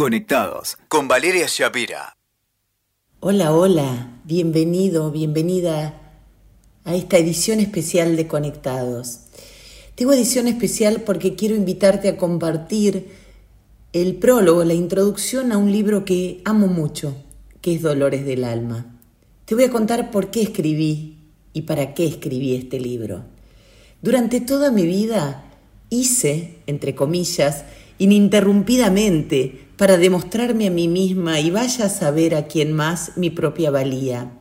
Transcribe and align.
Conectados 0.00 0.78
con 0.88 1.08
Valeria 1.08 1.44
Shapira. 1.46 2.16
Hola, 3.20 3.52
hola, 3.54 4.22
bienvenido, 4.24 5.10
bienvenida 5.10 6.00
a 6.86 6.94
esta 6.94 7.18
edición 7.18 7.60
especial 7.60 8.16
de 8.16 8.26
Conectados. 8.26 9.26
Tengo 9.96 10.14
edición 10.14 10.46
especial 10.46 11.02
porque 11.02 11.34
quiero 11.34 11.54
invitarte 11.54 12.08
a 12.08 12.16
compartir 12.16 13.10
el 13.92 14.16
prólogo, 14.16 14.64
la 14.64 14.72
introducción 14.72 15.52
a 15.52 15.58
un 15.58 15.70
libro 15.70 16.06
que 16.06 16.40
amo 16.46 16.66
mucho, 16.66 17.14
que 17.60 17.74
es 17.74 17.82
Dolores 17.82 18.24
del 18.24 18.44
Alma. 18.44 18.98
Te 19.44 19.54
voy 19.54 19.64
a 19.64 19.70
contar 19.70 20.10
por 20.10 20.30
qué 20.30 20.40
escribí 20.40 21.18
y 21.52 21.60
para 21.60 21.92
qué 21.92 22.06
escribí 22.06 22.54
este 22.54 22.80
libro. 22.80 23.24
Durante 24.00 24.40
toda 24.40 24.70
mi 24.70 24.86
vida 24.86 25.49
hice, 25.90 26.56
entre 26.66 26.94
comillas, 26.94 27.64
ininterrumpidamente 27.98 29.66
para 29.76 29.98
demostrarme 29.98 30.68
a 30.68 30.70
mí 30.70 30.88
misma 30.88 31.40
y 31.40 31.50
vaya 31.50 31.86
a 31.86 31.90
saber 31.90 32.34
a 32.34 32.46
quién 32.46 32.72
más 32.72 33.12
mi 33.16 33.30
propia 33.30 33.70
valía. 33.70 34.32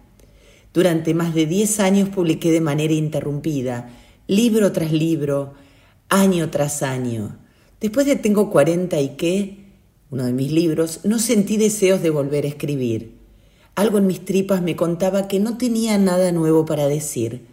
Durante 0.73 1.13
más 1.13 1.33
de 1.33 1.45
diez 1.45 1.79
años 1.79 2.09
publiqué 2.09 2.51
de 2.51 2.61
manera 2.61 2.93
interrumpida, 2.93 3.89
libro 4.27 4.71
tras 4.71 4.91
libro, 4.91 5.53
año 6.07 6.49
tras 6.49 6.83
año. 6.83 7.37
Después 7.81 8.05
de 8.05 8.15
Tengo 8.15 8.51
40 8.51 8.99
y 9.01 9.09
qué, 9.09 9.57
uno 10.11 10.25
de 10.25 10.33
mis 10.33 10.51
libros, 10.51 11.01
no 11.03 11.19
sentí 11.19 11.57
deseos 11.57 12.01
de 12.01 12.09
volver 12.09 12.45
a 12.45 12.49
escribir. 12.49 13.15
Algo 13.75 13.97
en 13.97 14.07
mis 14.07 14.25
tripas 14.25 14.61
me 14.61 14.75
contaba 14.75 15.27
que 15.27 15.39
no 15.39 15.57
tenía 15.57 15.97
nada 15.97 16.31
nuevo 16.31 16.65
para 16.65 16.87
decir. 16.87 17.45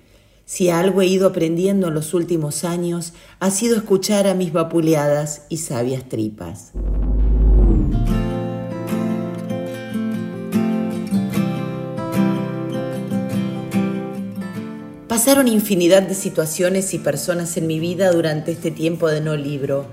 Si 0.49 0.71
algo 0.71 1.03
he 1.03 1.07
ido 1.07 1.27
aprendiendo 1.27 1.89
en 1.89 1.95
los 1.95 2.15
últimos 2.15 2.63
años, 2.63 3.15
ha 3.41 3.51
sido 3.51 3.77
escuchar 3.77 4.29
a 4.29 4.35
mis 4.35 4.53
vapuleadas 4.53 5.43
y 5.49 5.57
sabias 5.57 6.09
tripas. 6.09 6.71
Pasaron 15.09 15.49
infinidad 15.49 16.03
de 16.03 16.15
situaciones 16.15 16.95
y 16.95 17.01
personas 17.01 17.57
en 17.57 17.67
mi 17.67 17.81
vida 17.81 18.13
durante 18.13 18.53
este 18.53 18.71
tiempo 18.71 19.09
de 19.09 19.21
no 19.21 19.35
libro. 19.35 19.87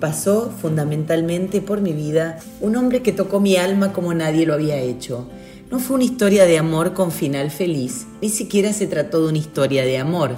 Pasó 0.00 0.50
fundamentalmente 0.60 1.62
por 1.62 1.80
mi 1.80 1.94
vida 1.94 2.40
un 2.60 2.76
hombre 2.76 3.00
que 3.00 3.12
tocó 3.12 3.40
mi 3.40 3.56
alma 3.56 3.94
como 3.94 4.12
nadie 4.12 4.44
lo 4.44 4.52
había 4.52 4.76
hecho. 4.76 5.26
No 5.70 5.78
fue 5.78 5.96
una 5.96 6.04
historia 6.04 6.44
de 6.44 6.58
amor 6.58 6.92
con 6.92 7.10
final 7.10 7.50
feliz, 7.50 8.06
ni 8.20 8.28
siquiera 8.28 8.72
se 8.72 8.86
trató 8.86 9.22
de 9.22 9.30
una 9.30 9.38
historia 9.38 9.84
de 9.84 9.96
amor, 9.96 10.36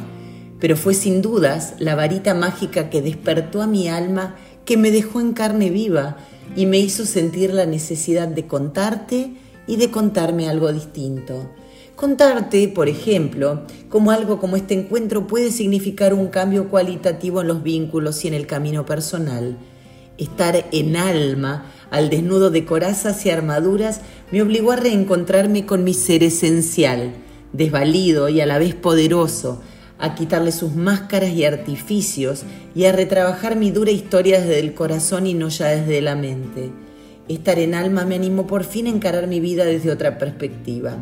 pero 0.60 0.77
fue 0.77 0.94
sin 0.94 1.20
dudas 1.20 1.74
la 1.78 1.96
varita 1.96 2.33
mágica 2.33 2.91
que 2.91 3.02
despertó 3.02 3.60
a 3.60 3.66
mi 3.66 3.88
alma, 3.88 4.36
que 4.64 4.77
me 4.77 4.92
dejó 4.92 5.20
en 5.20 5.33
carne 5.33 5.70
viva 5.70 6.16
y 6.55 6.66
me 6.66 6.78
hizo 6.78 7.05
sentir 7.06 7.52
la 7.52 7.66
necesidad 7.66 8.28
de 8.28 8.46
contarte 8.46 9.33
y 9.66 9.77
de 9.77 9.91
contarme 9.91 10.48
algo 10.48 10.72
distinto. 10.72 11.50
Contarte, 11.96 12.68
por 12.68 12.88
ejemplo, 12.88 13.62
cómo 13.88 14.12
algo 14.12 14.38
como 14.38 14.56
este 14.56 14.74
encuentro 14.74 15.27
puede 15.27 15.50
significar 15.50 16.14
un 16.14 16.28
cambio 16.28 16.68
cualitativo 16.68 17.40
en 17.40 17.48
los 17.48 17.62
vínculos 17.62 18.24
y 18.24 18.28
en 18.28 18.34
el 18.34 18.46
camino 18.46 18.86
personal. 18.86 19.56
Estar 20.18 20.66
en 20.72 20.96
alma, 20.96 21.72
al 21.90 22.11
desnudo 22.11 22.50
de 22.50 22.64
corazas 22.64 23.24
y 23.27 23.30
armaduras, 23.30 24.00
me 24.32 24.42
obligó 24.42 24.72
a 24.72 24.77
reencontrarme 24.77 25.66
con 25.66 25.84
mi 25.84 25.94
ser 25.94 26.22
esencial, 26.22 27.12
desvalido 27.52 28.28
y 28.28 28.41
a 28.41 28.46
la 28.46 28.58
vez 28.58 28.74
poderoso, 28.74 29.60
a 29.98 30.14
quitarle 30.14 30.52
sus 30.52 30.74
máscaras 30.74 31.30
y 31.30 31.44
artificios 31.44 32.44
y 32.74 32.84
a 32.84 32.92
retrabajar 32.92 33.56
mi 33.56 33.70
dura 33.70 33.91
historia 33.91 34.41
desde 34.41 34.58
el 34.58 34.74
corazón 34.74 35.27
y 35.27 35.34
no 35.34 35.48
ya 35.48 35.68
desde 35.68 36.02
la 36.02 36.16
mente. 36.16 36.70
Estar 37.28 37.58
en 37.58 37.74
alma 37.74 38.05
me 38.05 38.14
animó 38.14 38.46
por 38.46 38.64
fin 38.64 38.86
a 38.86 38.91
encarar 38.91 39.27
mi 39.27 39.41
vida 39.41 39.64
desde 39.64 39.91
otra 39.91 40.18
perspectiva. 40.18 40.96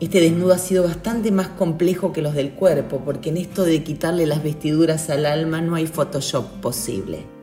Este 0.00 0.20
desnudo 0.20 0.54
ha 0.54 0.58
sido 0.58 0.84
bastante 0.84 1.30
más 1.30 1.48
complejo 1.48 2.12
que 2.12 2.22
los 2.22 2.34
del 2.34 2.52
cuerpo, 2.52 3.02
porque 3.04 3.28
en 3.28 3.36
esto 3.36 3.64
de 3.64 3.82
quitarle 3.82 4.26
las 4.26 4.42
vestiduras 4.42 5.10
al 5.10 5.26
alma 5.26 5.60
no 5.60 5.74
hay 5.74 5.86
Photoshop 5.86 6.60
posible. 6.60 7.39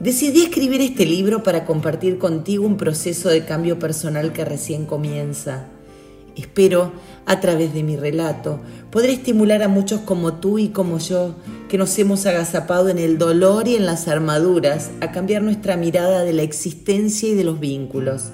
Decidí 0.00 0.44
escribir 0.44 0.80
este 0.80 1.04
libro 1.04 1.42
para 1.42 1.64
compartir 1.64 2.18
contigo 2.18 2.64
un 2.64 2.76
proceso 2.76 3.30
de 3.30 3.44
cambio 3.44 3.80
personal 3.80 4.32
que 4.32 4.44
recién 4.44 4.86
comienza. 4.86 5.64
Espero, 6.36 6.92
a 7.26 7.40
través 7.40 7.74
de 7.74 7.82
mi 7.82 7.96
relato, 7.96 8.60
poder 8.92 9.10
estimular 9.10 9.60
a 9.64 9.68
muchos 9.68 10.02
como 10.02 10.34
tú 10.34 10.60
y 10.60 10.68
como 10.68 10.98
yo, 10.98 11.34
que 11.68 11.78
nos 11.78 11.98
hemos 11.98 12.26
agazapado 12.26 12.90
en 12.90 12.98
el 12.98 13.18
dolor 13.18 13.66
y 13.66 13.74
en 13.74 13.86
las 13.86 14.06
armaduras, 14.06 14.90
a 15.00 15.10
cambiar 15.10 15.42
nuestra 15.42 15.76
mirada 15.76 16.22
de 16.22 16.32
la 16.32 16.42
existencia 16.42 17.28
y 17.28 17.34
de 17.34 17.42
los 17.42 17.58
vínculos. 17.58 18.26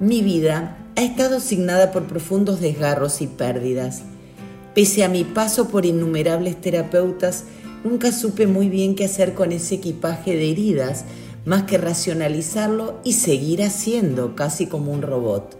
Mi 0.00 0.22
vida 0.22 0.76
ha 0.96 1.02
estado 1.04 1.36
asignada 1.36 1.92
por 1.92 2.08
profundos 2.08 2.60
desgarros 2.60 3.22
y 3.22 3.28
pérdidas. 3.28 4.02
Pese 4.74 5.04
a 5.04 5.08
mi 5.08 5.22
paso 5.22 5.68
por 5.68 5.86
innumerables 5.86 6.60
terapeutas, 6.60 7.44
nunca 7.84 8.10
supe 8.10 8.46
muy 8.46 8.68
bien 8.68 8.96
qué 8.96 9.04
hacer 9.04 9.34
con 9.34 9.52
ese 9.52 9.76
equipaje 9.76 10.34
de 10.34 10.50
heridas, 10.50 11.04
más 11.44 11.64
que 11.64 11.78
racionalizarlo 11.78 12.98
y 13.04 13.12
seguir 13.12 13.62
haciendo, 13.62 14.34
casi 14.34 14.66
como 14.66 14.92
un 14.92 15.02
robot. 15.02 15.56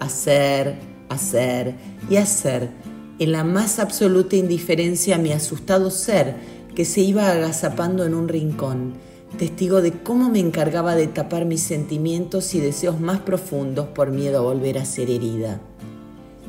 Hacer, 0.00 0.76
hacer 1.08 1.74
y 2.10 2.16
hacer, 2.16 2.70
en 3.18 3.32
la 3.32 3.44
más 3.44 3.78
absoluta 3.78 4.36
indiferencia 4.36 5.16
a 5.16 5.18
mi 5.18 5.32
asustado 5.32 5.90
ser 5.90 6.36
que 6.74 6.84
se 6.84 7.02
iba 7.02 7.30
agazapando 7.30 8.04
en 8.04 8.14
un 8.14 8.28
rincón 8.28 8.94
testigo 9.36 9.82
de 9.82 9.92
cómo 9.92 10.30
me 10.30 10.38
encargaba 10.38 10.94
de 10.94 11.06
tapar 11.06 11.44
mis 11.44 11.62
sentimientos 11.62 12.54
y 12.54 12.60
deseos 12.60 13.00
más 13.00 13.20
profundos 13.20 13.88
por 13.88 14.10
miedo 14.10 14.38
a 14.38 14.42
volver 14.42 14.78
a 14.78 14.84
ser 14.84 15.10
herida. 15.10 15.60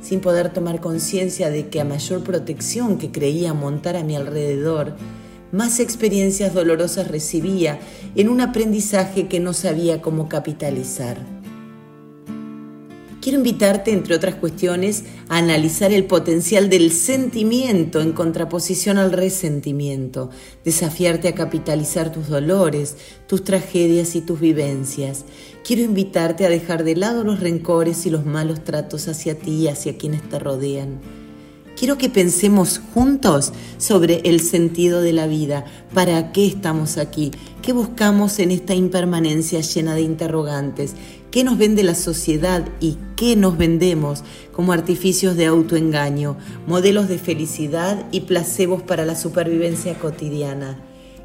Sin 0.01 0.21
poder 0.21 0.53
tomar 0.53 0.79
conciencia 0.79 1.49
de 1.49 1.67
que 1.67 1.81
a 1.81 1.85
mayor 1.85 2.23
protección 2.23 2.97
que 2.97 3.11
creía 3.11 3.53
montar 3.53 3.95
a 3.95 4.03
mi 4.03 4.15
alrededor, 4.15 4.95
más 5.51 5.79
experiencias 5.79 6.53
dolorosas 6.53 7.07
recibía 7.07 7.79
en 8.15 8.29
un 8.29 8.41
aprendizaje 8.41 9.27
que 9.27 9.39
no 9.39 9.53
sabía 9.53 10.01
cómo 10.01 10.29
capitalizar. 10.29 11.38
Quiero 13.29 13.43
invitarte, 13.43 13.91
entre 13.91 14.15
otras 14.15 14.33
cuestiones, 14.33 15.03
a 15.27 15.37
analizar 15.37 15.91
el 15.91 16.05
potencial 16.05 16.67
del 16.67 16.91
sentimiento 16.91 18.01
en 18.01 18.11
contraposición 18.11 18.97
al 18.97 19.11
resentimiento, 19.11 20.31
desafiarte 20.65 21.27
a 21.27 21.35
capitalizar 21.35 22.11
tus 22.11 22.27
dolores, 22.27 22.97
tus 23.27 23.43
tragedias 23.43 24.15
y 24.15 24.21
tus 24.21 24.39
vivencias. 24.39 25.25
Quiero 25.63 25.83
invitarte 25.83 26.47
a 26.47 26.49
dejar 26.49 26.83
de 26.83 26.95
lado 26.95 27.23
los 27.23 27.39
rencores 27.39 28.07
y 28.07 28.09
los 28.09 28.25
malos 28.25 28.63
tratos 28.63 29.07
hacia 29.07 29.37
ti 29.37 29.51
y 29.51 29.67
hacia 29.67 29.95
quienes 29.95 30.27
te 30.27 30.39
rodean. 30.39 31.18
Quiero 31.79 31.97
que 31.97 32.09
pensemos 32.09 32.81
juntos 32.93 33.53
sobre 33.77 34.19
el 34.25 34.41
sentido 34.41 35.01
de 35.01 35.13
la 35.13 35.27
vida, 35.27 35.63
para 35.93 36.33
qué 36.33 36.45
estamos 36.45 36.97
aquí, 36.97 37.31
qué 37.61 37.71
buscamos 37.71 38.39
en 38.39 38.51
esta 38.51 38.75
impermanencia 38.75 39.61
llena 39.61 39.95
de 39.95 40.01
interrogantes 40.01 40.95
qué 41.31 41.45
nos 41.45 41.57
vende 41.57 41.83
la 41.83 41.95
sociedad 41.95 42.67
y 42.81 42.97
qué 43.15 43.37
nos 43.37 43.57
vendemos 43.57 44.23
como 44.51 44.73
artificios 44.73 45.37
de 45.37 45.45
autoengaño, 45.45 46.35
modelos 46.67 47.07
de 47.07 47.17
felicidad 47.17 48.05
y 48.11 48.21
placebos 48.21 48.81
para 48.81 49.05
la 49.05 49.15
supervivencia 49.15 49.93
cotidiana. 49.95 50.77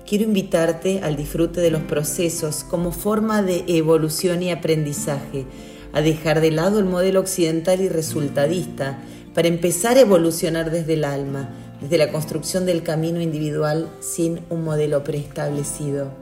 Quiero 0.07 0.23
invitarte 0.23 1.01
al 1.03 1.17
disfrute 1.17 1.63
de 1.63 1.71
los 1.71 1.83
procesos 1.83 2.63
como 2.63 2.93
forma 2.93 3.43
de 3.43 3.65
evolución 3.67 4.41
y 4.43 4.53
aprendizaje, 4.53 5.47
a 5.93 6.01
dejar 6.01 6.41
de 6.41 6.51
lado 6.51 6.79
el 6.79 6.85
modelo 6.85 7.19
occidental 7.21 7.81
y 7.81 7.89
resultadista 7.89 8.99
para 9.35 9.49
empezar 9.49 9.97
a 9.97 10.01
evolucionar 10.01 10.71
desde 10.71 10.95
el 10.95 11.05
alma, 11.05 11.51
desde 11.81 11.99
la 11.99 12.11
construcción 12.11 12.67
del 12.67 12.83
camino 12.83 13.21
individual 13.21 13.91
sin 14.01 14.41
un 14.49 14.65
modelo 14.65 15.03
preestablecido. 15.05 16.13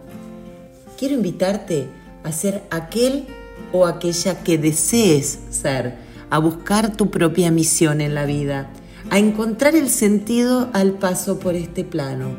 Quiero 0.99 1.15
invitarte 1.15 1.87
a 2.25 2.33
ser 2.33 2.63
aquel 2.71 3.27
o 3.73 3.87
aquella 3.87 4.43
que 4.43 4.59
desees 4.59 5.39
ser, 5.51 5.95
a 6.31 6.39
buscar 6.39 6.97
tu 6.97 7.11
propia 7.11 7.51
misión 7.51 8.01
en 8.01 8.15
la 8.15 8.25
vida, 8.25 8.71
a 9.11 9.19
encontrar 9.19 9.75
el 9.75 9.91
sentido 9.91 10.71
al 10.73 10.93
paso 10.93 11.39
por 11.39 11.55
este 11.55 11.85
plano, 11.85 12.37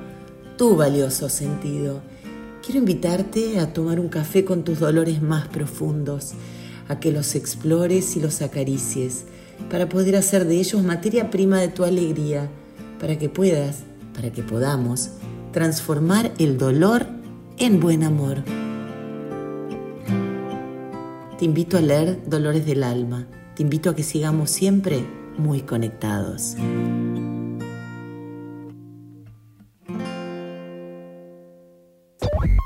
tu 0.58 0.76
valioso 0.76 1.30
sentido. 1.30 2.02
Quiero 2.66 2.80
invitarte 2.80 3.60
a 3.60 3.74
tomar 3.74 4.00
un 4.00 4.08
café 4.08 4.46
con 4.46 4.64
tus 4.64 4.80
dolores 4.80 5.22
más 5.22 5.48
profundos, 5.48 6.32
a 6.88 7.00
que 7.00 7.12
los 7.12 7.36
explores 7.36 8.16
y 8.16 8.22
los 8.22 8.42
acaricies, 8.42 9.26
para 9.70 9.90
poder 9.90 10.16
hacer 10.16 10.46
de 10.46 10.58
ellos 10.60 10.84
materia 10.84 11.30
prima 11.30 11.60
de 11.60 11.68
tu 11.68 11.84
alegría, 11.84 12.50
para 13.00 13.18
que 13.18 13.30
puedas, 13.30 13.84
para 14.14 14.32
que 14.32 14.44
podamos, 14.44 15.12
transformar 15.52 16.32
el 16.40 16.58
dolor 16.58 17.06
en 17.58 17.80
buen 17.80 18.04
amor. 18.04 18.44
Te 21.38 21.46
invito 21.46 21.78
a 21.78 21.82
leer 21.82 22.24
Dolores 22.26 22.66
del 22.66 22.84
Alma. 22.84 23.28
Te 23.56 23.64
invito 23.64 23.90
a 23.90 23.96
que 23.96 24.04
sigamos 24.04 24.50
siempre 24.50 25.06
muy 25.38 25.62
conectados. 25.62 26.56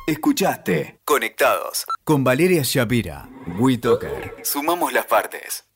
Escuchaste 0.08 1.02
Conectados 1.04 1.86
con 2.06 2.24
Valeria 2.24 2.62
Shapira. 2.64 3.30
WeToker. 3.60 4.36
Sumamos 4.44 4.94
las 4.94 5.06
partes. 5.06 5.67